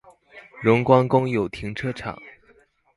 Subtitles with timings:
[0.63, 2.19] 榮光公有停車場